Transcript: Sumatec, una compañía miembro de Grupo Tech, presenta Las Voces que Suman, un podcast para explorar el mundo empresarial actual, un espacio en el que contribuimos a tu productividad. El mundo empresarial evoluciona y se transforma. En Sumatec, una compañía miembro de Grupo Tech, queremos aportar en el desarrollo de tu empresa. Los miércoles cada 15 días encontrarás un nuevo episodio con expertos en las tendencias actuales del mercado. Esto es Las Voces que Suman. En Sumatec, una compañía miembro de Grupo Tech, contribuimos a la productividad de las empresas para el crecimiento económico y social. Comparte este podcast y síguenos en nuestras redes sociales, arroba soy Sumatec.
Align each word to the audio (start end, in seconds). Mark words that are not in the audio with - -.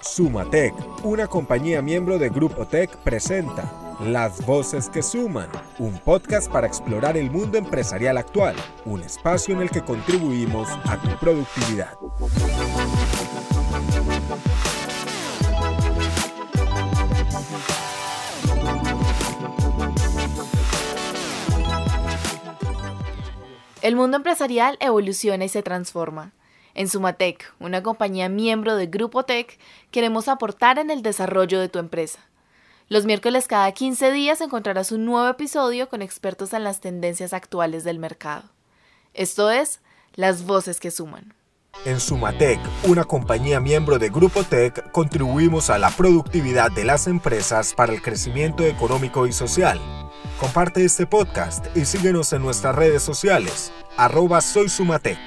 Sumatec, 0.00 0.74
una 1.04 1.26
compañía 1.26 1.82
miembro 1.82 2.18
de 2.18 2.28
Grupo 2.28 2.66
Tech, 2.66 2.96
presenta 2.98 3.96
Las 4.00 4.44
Voces 4.46 4.88
que 4.88 5.02
Suman, 5.02 5.48
un 5.78 5.98
podcast 5.98 6.50
para 6.50 6.66
explorar 6.66 7.16
el 7.16 7.30
mundo 7.30 7.58
empresarial 7.58 8.16
actual, 8.16 8.54
un 8.84 9.02
espacio 9.02 9.54
en 9.54 9.62
el 9.62 9.70
que 9.70 9.82
contribuimos 9.82 10.68
a 10.84 10.96
tu 10.98 11.08
productividad. 11.18 11.92
El 23.82 23.96
mundo 23.96 24.16
empresarial 24.16 24.76
evoluciona 24.80 25.44
y 25.44 25.48
se 25.48 25.62
transforma. 25.62 26.32
En 26.78 26.88
Sumatec, 26.88 27.52
una 27.58 27.82
compañía 27.82 28.28
miembro 28.28 28.76
de 28.76 28.86
Grupo 28.86 29.24
Tech, 29.24 29.58
queremos 29.90 30.28
aportar 30.28 30.78
en 30.78 30.92
el 30.92 31.02
desarrollo 31.02 31.58
de 31.58 31.68
tu 31.68 31.80
empresa. 31.80 32.20
Los 32.88 33.04
miércoles 33.04 33.48
cada 33.48 33.72
15 33.72 34.12
días 34.12 34.40
encontrarás 34.40 34.92
un 34.92 35.04
nuevo 35.04 35.28
episodio 35.28 35.88
con 35.88 36.02
expertos 36.02 36.52
en 36.52 36.62
las 36.62 36.78
tendencias 36.78 37.32
actuales 37.32 37.82
del 37.82 37.98
mercado. 37.98 38.44
Esto 39.12 39.50
es 39.50 39.80
Las 40.14 40.46
Voces 40.46 40.78
que 40.78 40.92
Suman. 40.92 41.34
En 41.84 41.98
Sumatec, 41.98 42.60
una 42.84 43.02
compañía 43.02 43.58
miembro 43.58 43.98
de 43.98 44.10
Grupo 44.10 44.44
Tech, 44.44 44.92
contribuimos 44.92 45.70
a 45.70 45.78
la 45.78 45.90
productividad 45.90 46.70
de 46.70 46.84
las 46.84 47.08
empresas 47.08 47.74
para 47.74 47.92
el 47.92 48.00
crecimiento 48.00 48.62
económico 48.64 49.26
y 49.26 49.32
social. 49.32 49.80
Comparte 50.38 50.84
este 50.84 51.06
podcast 51.06 51.76
y 51.76 51.84
síguenos 51.86 52.32
en 52.32 52.42
nuestras 52.42 52.76
redes 52.76 53.02
sociales, 53.02 53.72
arroba 53.96 54.40
soy 54.40 54.68
Sumatec. 54.68 55.18